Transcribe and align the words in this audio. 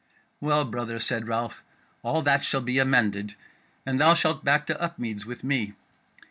"Well, 0.39 0.65
brother," 0.65 0.97
said 0.97 1.27
Ralph, 1.27 1.63
"all 2.01 2.23
that 2.23 2.43
shall 2.43 2.61
be 2.61 2.79
amended, 2.79 3.35
and 3.85 4.01
thou 4.01 4.15
shalt 4.15 4.43
back 4.43 4.65
to 4.65 4.81
Upmeads 4.81 5.27
with 5.27 5.43
me. 5.43 5.75